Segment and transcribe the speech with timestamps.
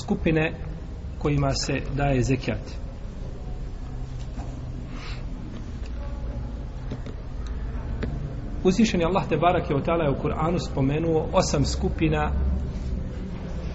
[0.00, 0.52] skupine
[1.18, 2.60] kojima se daje zekijat.
[8.64, 12.30] Uzvišeni Allah te barake od je u Kur'anu spomenuo osam skupina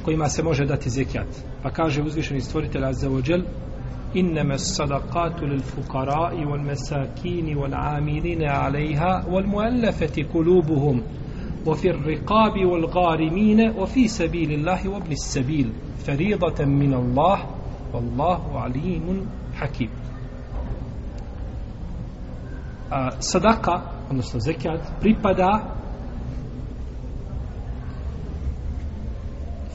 [0.05, 1.27] kojima se može dati zekijat.
[1.63, 3.44] Pa kaže uzvišeni stvoritelj Azza wa Jal
[4.15, 11.01] إنما الصدقات للفقراء والمساكين والعاملين عليها والمؤلفة قلوبهم
[11.65, 15.71] وفي الرقاب والغارمين وفي سبيل الله وابن السبيل
[16.05, 17.45] فريضة من الله
[17.94, 19.90] والله عليم حكيم
[23.20, 23.81] صدقة
[24.12, 25.59] odnosno zekijat pripada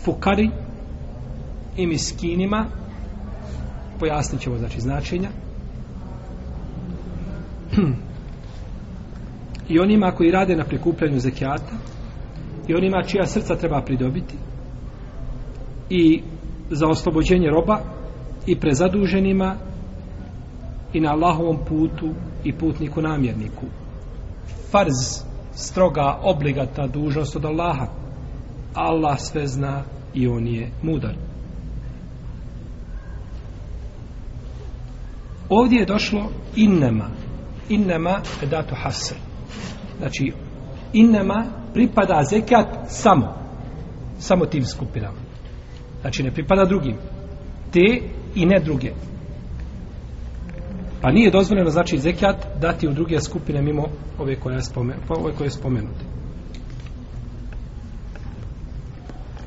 [0.04, 0.50] fukari
[1.76, 2.66] i miskinima
[3.98, 5.28] pojasnit ćemo znači značenja
[9.71, 11.75] i onima koji rade na prikupljanju zekijata
[12.67, 14.35] i onima čija srca treba pridobiti
[15.89, 16.21] i
[16.69, 17.79] za oslobođenje roba
[18.47, 19.55] i prezaduženima
[20.93, 22.09] i na Allahovom putu
[22.43, 23.65] i putniku namjerniku.
[24.71, 27.87] Farz stroga obligata dužnost od Allaha.
[28.73, 31.15] Allah sve zna i on je mudar.
[35.49, 37.09] Ovdje je došlo innema.
[37.69, 39.30] Innema edatu hasr
[40.01, 40.31] znači
[40.93, 43.33] innama pripada zekat samo
[44.19, 45.17] samo tim skupinama.
[46.01, 46.95] Znači ne pripada drugim.
[47.71, 48.01] Te
[48.35, 48.91] i ne druge.
[51.01, 53.83] Pa nije dozvoljeno znači zekat dati u druge skupine mimo
[54.19, 56.20] ove koje je spomenute pa ove koje je spomenute